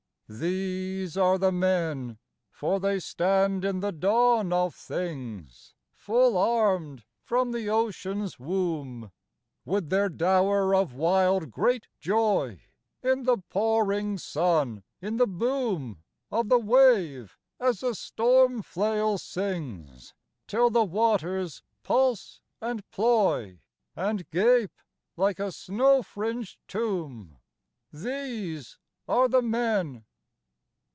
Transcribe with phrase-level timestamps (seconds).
[0.33, 2.17] These are the men!
[2.51, 9.11] For they stand in the dawn of things Full armed from the ocean's womb;
[9.65, 12.61] With their dower of wild great joy
[13.03, 16.47] In the pouring sun, in the boom 14 THE NORSEMEN Of
[16.87, 20.13] the wave as the storm flail sings,
[20.47, 23.59] Till the waters pulse and ploy
[23.97, 24.79] And gape
[25.17, 27.37] like a snow fringed tomb;
[27.91, 28.79] These
[29.09, 30.05] are the men